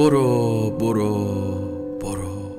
برو 0.00 0.70
برو 0.70 1.24
برو. 2.00 2.56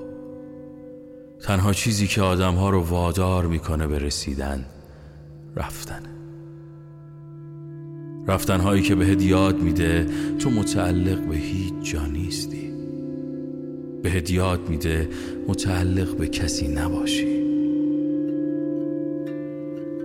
تنها 1.44 1.74
چیزی 1.74 2.08
که 2.08 2.22
آدمها 2.22 2.70
رو 2.70 2.82
وادار 2.82 3.46
می‌کنه 3.46 3.88
به 3.88 4.00
رسیدن 4.00 4.66
رفتن. 5.56 6.02
رفتن 8.28 8.60
هایی 8.60 8.82
که 8.82 8.96
بهت 8.96 9.22
یاد 9.22 9.60
میده 9.60 10.08
تو 10.40 10.50
متعلق 10.50 11.28
به 11.28 11.36
هیچ 11.36 11.74
جا 11.82 12.06
نیستی. 12.06 12.72
بهت 14.04 14.32
یاد 14.32 14.70
میده 14.70 15.10
متعلق 15.48 16.18
به 16.18 16.28
کسی 16.28 16.68
نباشی. 16.68 17.41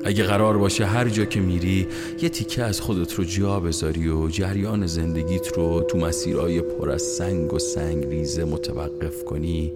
اگه 0.07 0.25
قرار 0.25 0.59
باشه 0.59 0.87
هر 0.87 1.09
جا 1.09 1.25
که 1.25 1.41
میری 1.41 1.89
یه 2.23 2.29
تیکه 2.29 2.63
از 2.63 2.81
خودت 2.81 3.15
رو 3.15 3.25
جا 3.25 3.61
بذاری 3.61 4.09
و 4.09 4.29
جریان 4.29 4.87
زندگیت 4.87 5.49
رو 5.49 5.83
تو 5.83 5.99
مسیرهای 5.99 6.61
پر 6.61 6.91
از 6.91 7.03
سنگ 7.03 7.53
و 7.53 7.59
سنگ 7.59 8.05
ریزه 8.07 8.45
متوقف 8.45 9.25
کنی. 9.25 9.73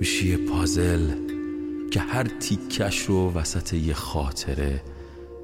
میشی 0.00 0.28
یه 0.28 0.36
پازل 0.36 1.10
که 1.90 2.00
هر 2.00 2.24
تیکش 2.24 3.00
رو 3.00 3.32
وسط 3.32 3.72
یه 3.72 3.94
خاطره 3.94 4.82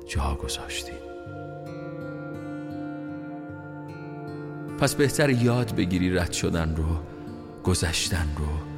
جا 0.07 0.39
گذاشتی. 0.43 0.93
پس 4.81 4.95
بهتر 4.95 5.31
یاد 5.31 5.75
بگیری 5.75 6.11
رد 6.11 6.33
شدن 6.33 6.77
رو 6.77 6.85
گذشتن 7.65 8.29
رو. 8.39 8.70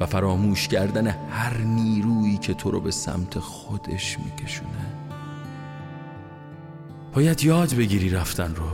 و 0.00 0.06
فراموش 0.06 0.68
کردن 0.68 1.06
هر 1.30 1.58
نیرویی 1.58 2.38
که 2.38 2.54
تو 2.54 2.70
رو 2.70 2.80
به 2.80 2.90
سمت 2.90 3.38
خودش 3.38 4.18
میکشونه. 4.18 4.94
باید 7.14 7.44
یاد 7.44 7.74
بگیری 7.74 8.10
رفتن 8.10 8.54
رو. 8.54 8.66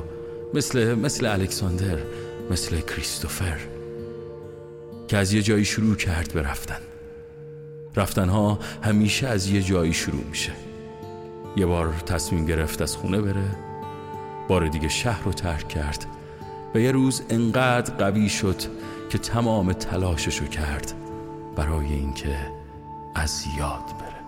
مثل 0.54 0.94
مثل 0.94 1.26
الکساندر 1.26 1.98
مثل 2.50 2.80
کریستوفر. 2.80 3.58
که 5.08 5.16
از 5.16 5.32
یه 5.32 5.42
جایی 5.42 5.64
شروع 5.64 5.96
کرد 5.96 6.32
به 6.32 6.42
رفتن. 6.42 6.80
رفتنها 7.96 8.58
همیشه 8.82 9.28
از 9.28 9.50
یه 9.50 9.62
جایی 9.62 9.92
شروع 9.92 10.24
میشه. 10.24 10.52
یه 11.56 11.66
بار 11.66 11.94
تصمیم 12.06 12.46
گرفت 12.46 12.82
از 12.82 12.96
خونه 12.96 13.20
بره. 13.20 13.56
بار 14.48 14.68
دیگه 14.68 14.88
شهر 14.88 15.24
رو 15.24 15.32
ترک 15.32 15.68
کرد. 15.68 16.06
و 16.74 16.78
یه 16.78 16.92
روز 16.92 17.22
انقدر 17.30 17.94
قوی 17.94 18.28
شد 18.28 18.62
که 19.10 19.18
تمام 19.18 19.72
تلاششو 19.72 20.46
کرد. 20.46 20.94
برای 21.56 21.92
اینکه 21.92 22.36
از 23.14 23.44
یاد 23.58 23.84
بره. 24.00 24.20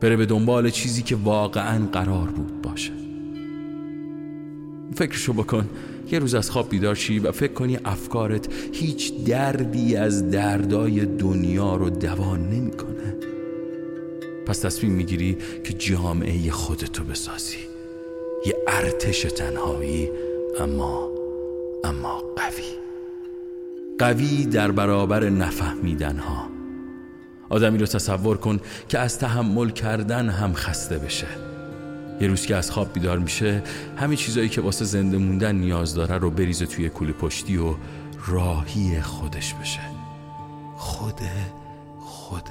بره 0.00 0.16
به 0.16 0.26
دنبال 0.26 0.70
چیزی 0.70 1.02
که 1.02 1.16
واقعا 1.16 1.86
قرار 1.86 2.28
بود 2.28 2.62
باشه. 2.62 2.92
فکرشو 4.94 5.32
بکن. 5.32 5.68
یه 6.12 6.18
روز 6.18 6.34
از 6.34 6.50
خواب 6.50 6.68
بیدار 6.68 6.94
شی 6.94 7.18
و 7.18 7.32
فکر 7.32 7.52
کنی 7.52 7.78
افکارت 7.84 8.48
هیچ 8.72 9.24
دردی 9.24 9.96
از 9.96 10.30
دردای 10.30 11.04
دنیا 11.06 11.76
رو 11.76 11.90
دوان 11.90 12.50
نمی‌کنه. 12.50 12.83
پس 14.46 14.58
تصمیم 14.58 14.92
می‌گیری 14.92 15.36
که 15.64 15.72
جامعه 15.72 16.50
خودتو 16.50 17.04
بسازی. 17.04 17.56
یه 18.46 18.56
ارتش 18.68 19.22
تنهایی 19.22 20.10
اما 20.60 21.08
اما 21.84 22.22
قوی. 22.36 22.84
قوی 23.98 24.46
در 24.46 24.70
برابر 24.70 25.28
نفهمیدن 25.28 26.18
ها 26.18 26.48
آدمی 27.48 27.78
رو 27.78 27.86
تصور 27.86 28.36
کن 28.36 28.60
که 28.88 28.98
از 28.98 29.18
تحمل 29.18 29.70
کردن 29.70 30.28
هم 30.28 30.52
خسته 30.52 30.98
بشه. 30.98 31.26
یه 32.20 32.28
روز 32.28 32.46
که 32.46 32.56
از 32.56 32.70
خواب 32.70 32.92
بیدار 32.92 33.18
میشه 33.18 33.62
همه 33.96 34.16
چیزایی 34.16 34.48
که 34.48 34.60
واسه 34.60 34.84
زنده 34.84 35.18
موندن 35.18 35.54
نیاز 35.54 35.94
داره 35.94 36.18
رو 36.18 36.30
بریزه 36.30 36.66
توی 36.66 36.88
کوله 36.88 37.12
پشتی 37.12 37.56
و 37.56 37.74
راهی 38.26 39.00
خودش 39.00 39.54
بشه. 39.54 39.80
خود 40.76 41.20
خود 42.00 42.48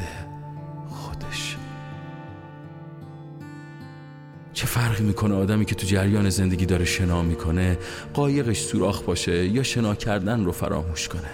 چه 4.64 4.70
فرقی 4.70 5.04
می‌کنه 5.04 5.36
آدمی 5.36 5.66
که 5.66 5.76
تو 5.76 5.88
جریان 5.88 6.30
زندگی 6.30 6.66
داره 6.66 6.86
شنا 6.86 7.22
می‌کنه 7.22 7.78
قایقش 8.14 8.62
سوراخ 8.62 9.02
باشه 9.02 9.48
یا 9.48 9.64
شنا 9.64 9.96
کردن 9.96 10.46
رو 10.46 10.52
فراموش 10.52 11.08
کنه. 11.08 11.30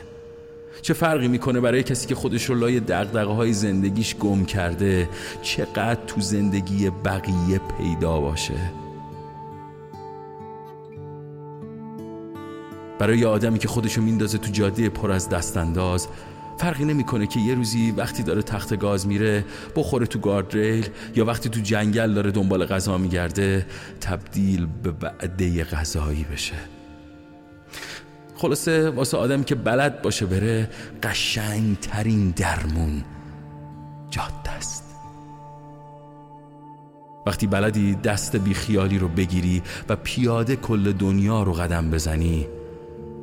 چه 0.81 0.93
فرقی 0.93 1.27
می‌کنه 1.27 1.59
برای 1.59 1.83
کسی 1.83 2.07
که 2.07 2.15
خودش 2.15 2.45
رو 2.45 2.55
لای 2.55 2.79
دقدقه 2.79 3.31
های 3.31 3.53
زندگیش 3.53 4.15
گم 4.15 4.45
کرده 4.45 5.09
چقدر 5.41 5.99
تو 6.07 6.21
زندگی 6.21 6.89
بقیه 6.89 7.61
پیدا 7.77 8.19
باشه؟ 8.19 8.71
برای 12.99 13.25
آدمی 13.25 13.59
که 13.59 13.67
خودشو 13.67 14.01
میندازه 14.01 14.37
تو 14.37 14.51
جاده 14.51 14.89
پر 14.89 15.11
از 15.11 15.29
دستانداز 15.29 16.07
فرقی 16.59 16.85
نمی‌کنه 16.85 17.27
که 17.27 17.39
یه 17.39 17.55
روزی 17.55 17.91
وقتی 17.91 18.23
داره 18.23 18.41
تخت 18.41 18.75
گاز 18.79 19.07
میره 19.07 19.45
بخوره 19.75 20.05
تو 20.05 20.19
گاردریل 20.19 20.89
یا 21.15 21.25
وقتی 21.25 21.49
تو 21.49 21.59
جنگل 21.59 22.13
داره 22.13 22.31
دنبال 22.31 22.65
غذا 22.65 22.97
میگرده 22.97 23.65
تبدیل 24.01 24.67
به 24.83 24.91
بعده 24.91 25.63
غذایی 25.63 26.25
بشه. 26.33 26.55
خلاصه 28.35 28.89
واسه 28.89 29.17
آدمی 29.17 29.43
که 29.43 29.55
بلد 29.55 30.01
باشه 30.01 30.25
بره 30.25 30.69
قشنگترین 31.03 32.29
درمون 32.29 33.03
جاده 34.09 34.49
است. 34.57 34.83
وقتی 37.27 37.47
بلدی 37.47 37.95
دست 37.95 38.35
بیخیالی 38.35 38.99
رو 38.99 39.07
بگیری 39.07 39.61
و 39.89 39.95
پیاده 39.95 40.55
کل 40.55 40.91
دنیا 40.91 41.43
رو 41.43 41.53
قدم 41.53 41.89
بزنی 41.91 42.47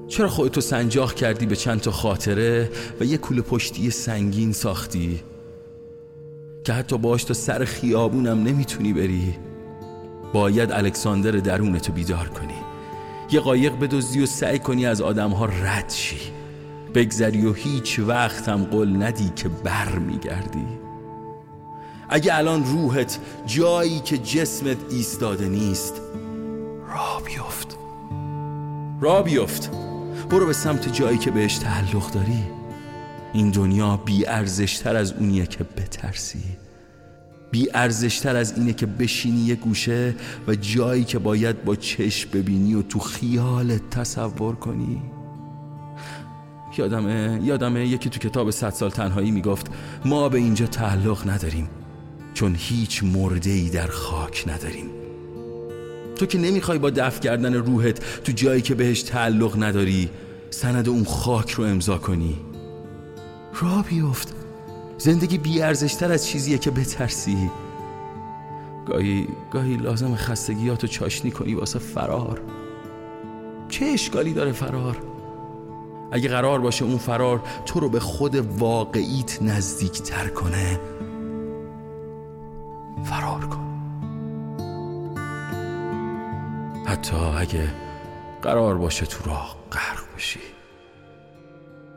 چرا 0.08 0.28
خودتو 0.28 0.60
سنجاق 0.60 1.14
کردی 1.14 1.46
به 1.46 1.56
چند 1.56 1.80
تا 1.80 1.90
خاطره 1.90 2.70
و 3.00 3.04
یه 3.04 3.16
کوله 3.16 3.42
پشتی 3.42 3.90
سنگین 3.90 4.52
ساختی؟ 4.52 5.22
که 6.64 6.72
حتی 6.72 6.98
باش 6.98 7.24
تا 7.24 7.34
سر 7.34 7.64
خیابونم 7.64 8.42
نمی‌تونی 8.42 8.92
بری. 8.92 9.34
باید 10.32 10.72
الکساندر 10.72 11.30
درونتو 11.30 11.92
بیدار 11.92 12.28
کنی. 12.28 12.54
یه 13.30 13.40
قایق 13.40 13.78
بدزدی 13.78 14.22
و 14.22 14.26
سعی 14.26 14.58
کنی 14.58 14.86
از 14.86 15.00
آدمها 15.00 15.44
رد 15.44 15.90
شی. 15.90 16.18
بگذری 16.94 17.46
و 17.46 17.52
هیچ 17.52 17.98
وقت 17.98 18.48
هم 18.48 18.64
قول 18.64 19.02
ندی 19.02 19.32
که 19.36 19.48
بر 19.48 19.98
میگردی 19.98 20.66
اگه 22.08 22.38
الان 22.38 22.64
روحت 22.64 23.18
جایی 23.46 24.00
که 24.00 24.18
جسمت 24.18 24.76
ایستاده 24.90 25.48
نیست 25.48 26.00
را 26.88 27.22
بیفت. 27.24 27.78
را 29.00 29.22
بیفت. 29.22 29.70
برو 30.30 30.46
به 30.46 30.52
سمت 30.52 30.92
جایی 30.92 31.18
که 31.18 31.30
بهش 31.30 31.58
تعلق 31.58 32.10
داری. 32.10 32.42
این 33.32 33.50
دنیا 33.50 33.96
بی 33.96 34.26
ارزشتر 34.26 34.96
از 34.96 35.12
اونیه 35.12 35.46
که 35.46 35.64
بترسی. 35.64 36.44
بی 37.50 37.68
ارزشتر 37.74 38.36
از 38.36 38.58
اینه 38.58 38.72
که 38.72 38.86
بشینی 38.86 39.40
یه 39.40 39.54
گوشه 39.54 40.14
و 40.48 40.54
جایی 40.54 41.04
که 41.04 41.18
باید 41.18 41.64
با 41.64 41.76
چشم 41.76 42.30
ببینی 42.30 42.74
و 42.74 42.82
تو 42.82 42.98
خیالت 42.98 43.90
تصور 43.90 44.54
کنی. 44.54 45.02
یادمه 46.78 47.40
یادمه 47.42 47.86
یکی 47.86 48.10
تو 48.10 48.28
کتاب 48.28 48.50
صد 48.50 48.70
سال 48.70 48.90
تنهایی 48.90 49.30
می‌گفت 49.30 49.66
ما 50.04 50.28
به 50.28 50.38
اینجا 50.38 50.66
تعلق 50.66 51.30
نداریم 51.30 51.68
چون 52.34 52.56
هیچ 52.58 53.04
مرده 53.04 53.50
ای 53.50 53.68
در 53.68 53.86
خاک 53.86 54.44
نداریم. 54.48 54.90
تو 56.16 56.26
که 56.26 56.38
نمی‌خوای 56.38 56.78
با 56.78 56.90
دفع 56.90 57.20
کردن 57.20 57.54
روحت 57.54 58.22
تو 58.24 58.32
جایی 58.32 58.62
که 58.62 58.74
بهش 58.74 59.02
تعلق 59.02 59.62
نداری 59.62 60.10
سند 60.50 60.88
اون 60.88 61.04
خاک 61.04 61.50
رو 61.50 61.64
امضا 61.64 61.98
کنی. 61.98 62.36
را 63.60 63.84
بیفت. 63.88 64.34
زندگی 64.98 65.38
بیارزشتر 65.38 66.12
از 66.12 66.26
چیزیه 66.26 66.58
که 66.58 66.70
بترسی. 66.70 67.50
گاهی 68.86 69.28
گاهی 69.50 69.76
لازم 69.76 70.14
خستگیاتو 70.14 70.86
چاشنی 70.86 71.30
کنی 71.30 71.54
واسه 71.54 71.78
فرار. 71.78 72.40
چه 73.68 73.84
اشکالی 73.84 74.32
داره 74.32 74.52
فرار؟ 74.52 74.96
اگه 76.12 76.28
قرار 76.28 76.60
باشه 76.60 76.84
اون 76.84 76.98
فرار 76.98 77.42
تو 77.66 77.80
رو 77.80 77.88
به 77.88 78.00
خود 78.00 78.36
واقعیت 78.58 79.42
نزدیکتر 79.42 80.28
کنه 80.28 80.80
فرار 83.04 83.46
کن. 83.46 83.66
حتی 86.86 87.16
اگه 87.16 87.68
قرار 88.42 88.78
باشه 88.78 89.06
تو 89.06 89.30
راه 89.30 89.56
غرق 89.72 90.05
بشی 90.16 90.40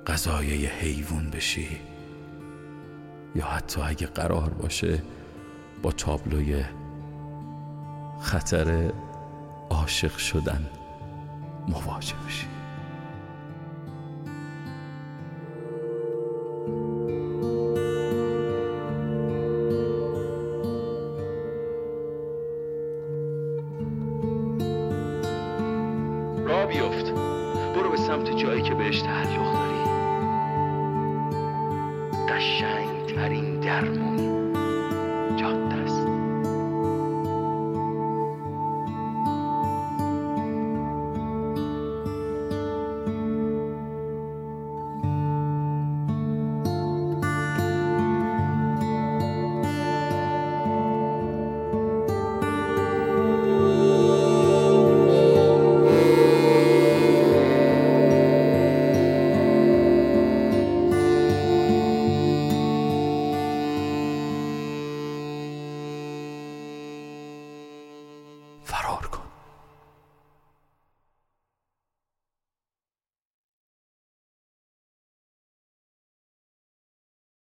غذای 0.08 0.66
حیوان 0.66 1.30
بشی. 1.30 1.80
یا 3.36 3.46
حتی 3.46 3.82
اگه 3.82 4.08
قرار 4.08 4.50
باشه 4.50 5.04
با 5.82 5.92
تابلوی 5.92 6.64
خطر 8.22 8.92
عاشق 9.70 10.18
شدن 10.18 10.70
مواجه 11.68 12.16
بشی. 12.28 12.48
قشنگ 32.40 33.16
ترین 33.16 33.60
درمون. 33.60 34.19